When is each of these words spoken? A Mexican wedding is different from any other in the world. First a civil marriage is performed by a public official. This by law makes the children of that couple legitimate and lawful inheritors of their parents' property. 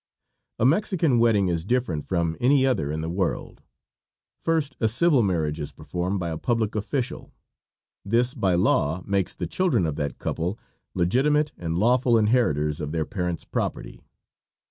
A 0.57 0.65
Mexican 0.65 1.19
wedding 1.19 1.47
is 1.47 1.63
different 1.63 2.05
from 2.05 2.35
any 2.39 2.65
other 2.65 2.91
in 2.91 3.01
the 3.01 3.07
world. 3.09 3.61
First 4.39 4.75
a 4.79 4.87
civil 4.87 5.21
marriage 5.21 5.59
is 5.59 5.71
performed 5.71 6.19
by 6.19 6.29
a 6.29 6.39
public 6.39 6.73
official. 6.73 7.31
This 8.03 8.33
by 8.33 8.55
law 8.55 9.03
makes 9.05 9.35
the 9.35 9.45
children 9.45 9.85
of 9.85 9.97
that 9.97 10.17
couple 10.17 10.57
legitimate 10.95 11.51
and 11.55 11.77
lawful 11.77 12.17
inheritors 12.17 12.81
of 12.81 12.91
their 12.91 13.05
parents' 13.05 13.45
property. 13.45 14.01